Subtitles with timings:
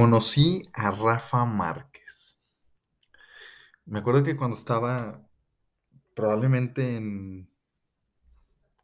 [0.00, 2.40] Conocí a Rafa Márquez.
[3.84, 5.28] Me acuerdo que cuando estaba
[6.14, 7.52] probablemente en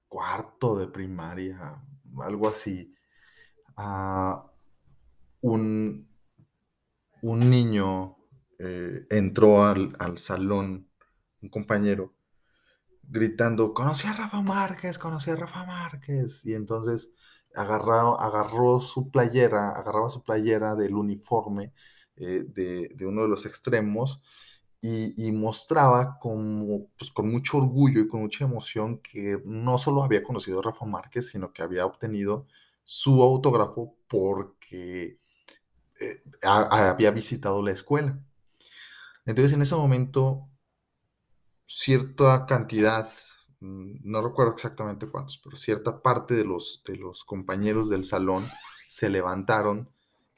[0.09, 1.83] cuarto de primaria,
[2.21, 2.95] algo así,
[3.79, 4.53] ah,
[5.41, 6.07] un,
[7.23, 8.19] un niño
[8.59, 10.91] eh, entró al, al salón,
[11.41, 12.15] un compañero,
[13.05, 16.45] gritando, conocí a Rafa Márquez, conocí a Rafa Márquez.
[16.45, 17.15] Y entonces
[17.57, 21.73] agarró, agarró su playera, agarraba su playera del uniforme
[22.17, 24.23] eh, de, de uno de los extremos
[25.17, 30.23] y, mostraba como, pues, con mucho orgullo y con mucha emoción que no solo había
[30.23, 32.47] conocido a Rafa Márquez, sino que había obtenido
[32.85, 35.19] su autógrafo porque
[36.01, 38.19] eh, había visitado la escuela.
[39.25, 40.49] Entonces en ese momento
[41.67, 43.11] cierta cantidad,
[43.61, 48.45] no recuerdo exactamente cuántos, pero cierta parte de los, de los compañeros del salón
[48.87, 49.89] se levantaron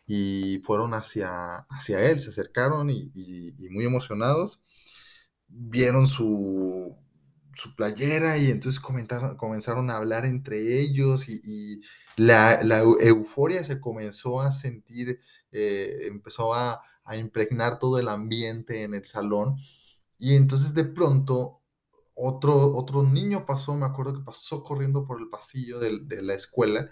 [0.07, 3.13] y fueron hacia, hacia él, se acercaron y,
[3.71, 4.63] muy emocionados.
[5.49, 6.97] Vieron su,
[7.55, 11.81] su playera y entonces comentaron, comenzaron a hablar entre ellos y,
[12.17, 15.21] la, la eu- euforia se comenzó a sentir,
[15.53, 19.57] eh, empezó a, a impregnar todo el ambiente en el salón.
[20.19, 21.58] Y entonces de pronto
[22.19, 26.35] otro, otro niño pasó, me acuerdo que pasó corriendo por el pasillo del- de, la
[26.35, 26.91] escuela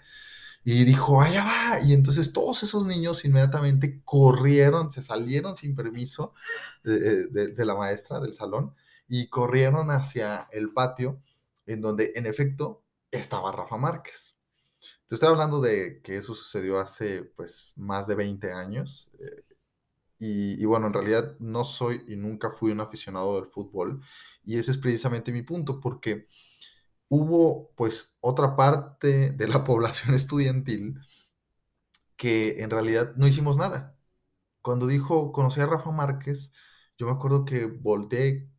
[0.63, 1.79] y dijo, allá va.
[1.81, 6.33] Y entonces todos esos niños inmediatamente corrieron, se salieron sin permiso
[6.83, 8.73] de, de- de la maestra del salón
[9.07, 11.21] y corrieron hacia el patio
[11.65, 14.35] en donde en efecto estaba Rafa Márquez.
[15.07, 19.11] Te estoy hablando de que eso sucedió hace pues más de 20 años.
[19.19, 19.43] eh,
[20.19, 24.01] y, bueno, en realidad no soy y nunca fui un aficionado del fútbol.
[24.43, 26.27] Y ese es precisamente mi punto, porque
[27.09, 30.99] hubo pues otra parte de la población estudiantil
[32.17, 33.97] que en realidad no hicimos nada.
[34.61, 36.53] Cuando dijo, conocí a Rafa Márquez,
[36.97, 38.49] yo me acuerdo que volteé,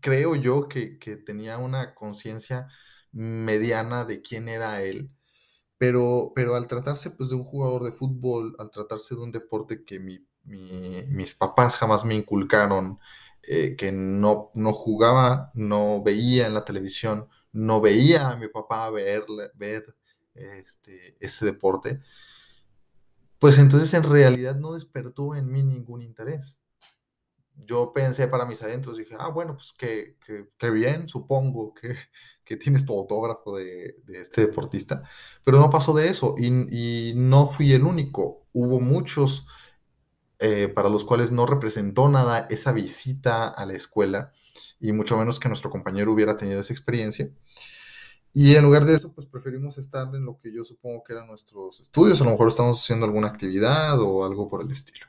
[0.00, 2.68] creo yo que, que tenía una conciencia
[3.12, 5.10] mediana de quién era él,
[5.78, 9.84] pero, pero al tratarse pues de un jugador de fútbol, al tratarse de un deporte
[9.84, 12.98] que mi- mi- mis papás jamás me inculcaron,
[13.42, 18.90] eh, que no, no jugaba, no veía en la televisión, no veía a mi papá
[18.90, 19.94] ver, ver
[20.34, 22.00] este, ese deporte,
[23.38, 26.60] pues entonces en realidad no despertó en mí ningún interés.
[27.56, 31.94] Yo pensé para mis adentros, dije, ah, bueno, pues qué, qué- qué bien, supongo que,
[32.44, 35.02] que tienes tu autógrafo de, de este deportista,
[35.44, 38.46] pero no pasó de eso y, y no fui el único.
[38.52, 39.46] Hubo muchos
[40.38, 44.32] eh, para los cuales no representó nada esa visita a la escuela
[44.80, 47.30] y mucho menos que nuestro compañero hubiera tenido esa experiencia.
[48.32, 51.28] Y en lugar de eso, pues preferimos estar en lo que yo supongo que eran
[51.28, 55.06] nuestros estudios, a lo mejor estamos haciendo alguna actividad o algo por el estilo.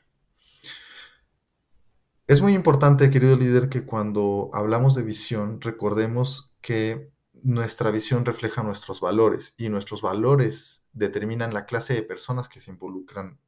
[2.28, 7.12] Es muy importante, querido líder, que cuando hablamos de visión, recordemos que
[7.42, 12.70] nuestra visión refleja nuestros valores y nuestros valores determinan la clase de personas que se
[12.70, 13.38] involucran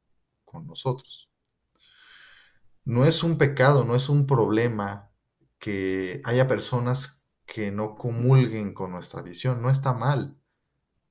[0.45, 1.28] con nosotros.
[2.85, 5.11] No es un pecado, no es un problema
[5.59, 10.37] que haya personas que no comulguen con nuestra visión, no está mal.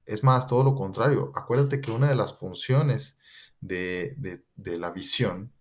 [0.06, 1.32] Es más, todo lo contrario.
[1.36, 3.18] Acuérdate que una de las funciones
[3.60, 5.52] de, de- la visión,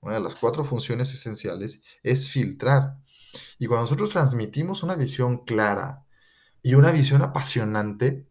[0.00, 2.98] una de las cuatro funciones esenciales, es filtrar.
[3.58, 6.06] Y cuando nosotros transmitimos una visión clara
[6.62, 8.28] y una visión apasionante,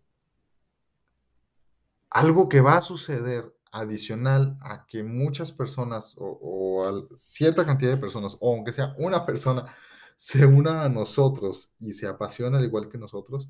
[2.09, 7.91] algo que va a suceder adicional a que muchas personas o, o a cierta cantidad
[7.91, 9.66] de personas, o aunque sea una persona,
[10.17, 13.50] se una a nosotros y se apasiona al igual que nosotros,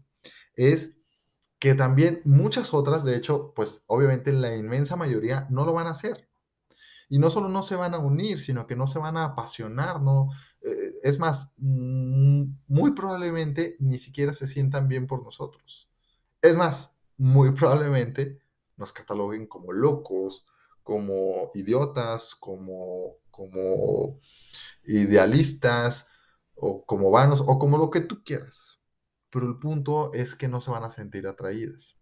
[0.55, 0.97] es
[1.59, 5.91] que también muchas otras, de hecho, pues obviamente la inmensa mayoría no lo van a
[5.91, 6.29] hacer.
[7.09, 10.01] Y no solo no se van a unir, sino que no se van a apasionar,
[10.01, 10.29] ¿no?
[10.61, 15.89] Eh, es más, mm, muy probablemente ni siquiera se sientan bien por nosotros.
[16.41, 18.42] Es más, muy probablemente
[18.83, 20.45] nos cataloguen como locos,
[20.83, 24.19] como idiotas, como, como
[24.83, 26.09] idealistas,
[26.55, 28.81] o como vanos, o como lo que tú quieras.
[29.29, 31.97] Pero el punto es que no se van a sentir atraídas.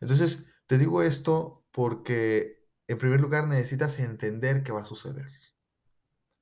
[0.00, 5.26] Entonces, te digo esto porque, en primer lugar, necesitas entender qué va a suceder.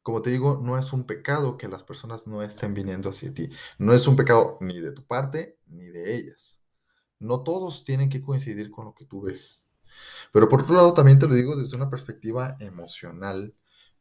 [0.03, 3.49] Como te digo, no es un pecado que las personas no estén viniendo hacia ti.
[3.79, 6.61] No es un pecado ni de tu parte ni de ellas.
[7.21, 9.67] No todos tienen que coincidir con lo que tú ves.
[10.33, 13.55] Pero por otro lado, también te lo digo desde una perspectiva emocional,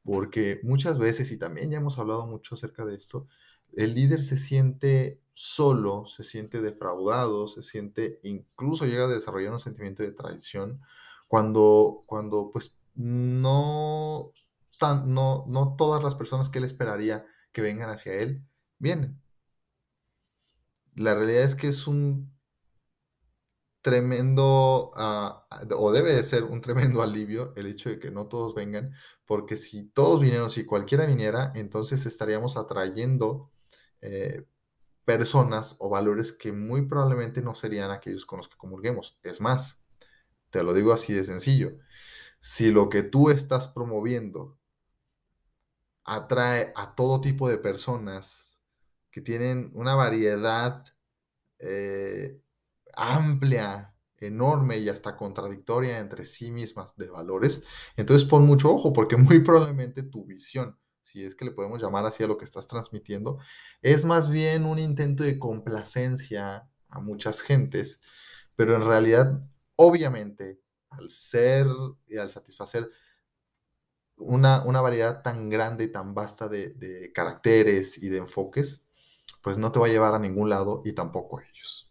[0.03, 3.27] porque muchas veces, y también ya hemos hablado mucho acerca de esto,
[3.73, 9.59] el líder se siente solo, se siente defraudado, se siente, incluso llega a desarrollar un
[9.59, 10.81] sentimiento de traición,
[11.27, 14.33] cuando, cuando pues no,
[14.79, 18.43] tan, no, no todas las personas que él esperaría que vengan hacia él
[18.79, 19.21] vienen.
[20.95, 22.31] La realidad es que es un
[23.89, 28.53] tremendo, ah, o debe de ser un tremendo alivio el hecho de que no todos
[28.53, 28.93] vengan,
[29.25, 33.51] porque si todos vinieron, si cualquiera viniera, entonces estaríamos atrayendo
[34.01, 34.45] eh,
[35.05, 39.19] personas o valores que muy probablemente no serían aquellos con los que comulguemos.
[39.23, 39.83] Es más,
[40.51, 41.73] te lo digo así de sencillo,
[42.39, 44.59] si lo que tú estás promoviendo
[46.03, 48.61] atrae a todo tipo de personas
[49.11, 50.83] que tienen una variedad
[51.59, 52.39] eh,
[52.95, 57.63] amplia, enorme y hasta contradictoria entre sí mismas de valores,
[57.95, 62.05] entonces pon mucho ojo porque muy probablemente tu visión, si es que le podemos llamar
[62.05, 63.39] así a lo que estás transmitiendo,
[63.81, 68.01] es más bien un intento de complacencia a muchas gentes,
[68.55, 69.41] pero en realidad,
[69.75, 70.59] obviamente,
[70.89, 71.67] al ser
[72.07, 72.89] y al satisfacer
[74.17, 78.83] una, una variedad tan grande y tan vasta de, de caracteres y de enfoques,
[79.41, 81.88] pues no te va a llevar a ningún lado y tampoco a ellos.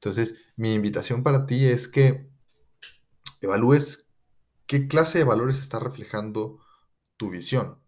[0.00, 2.30] Entonces, mi invitación para ti es que
[3.42, 4.08] evalúes
[4.66, 6.58] qué clase de valores está reflejando
[7.18, 7.78] tu visión.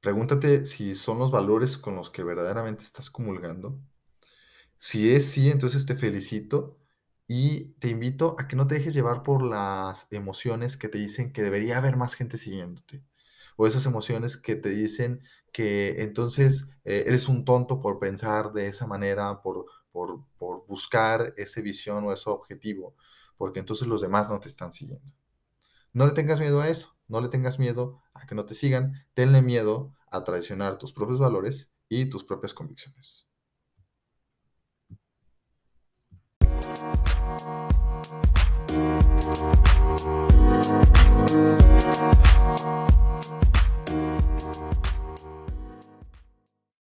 [0.00, 3.80] Pregúntate si son los valores con los que verdaderamente estás comulgando.
[4.76, 6.78] Si es sí, entonces te felicito
[7.26, 11.32] y te invito a que no te dejes llevar por las emociones que te dicen
[11.32, 13.02] que debería haber más gente siguiéndote.
[13.56, 15.20] O esas emociones que te dicen
[15.54, 21.32] que entonces eh, eres un tonto por pensar de esa manera, por, por, por buscar
[21.36, 22.96] esa visión o ese objetivo,
[23.38, 25.14] porque entonces los demás no te están siguiendo.
[25.92, 29.06] No le tengas miedo a eso, no le tengas miedo a que no te sigan,
[29.14, 33.28] tenle miedo a traicionar tus propios valores y tus propias convicciones.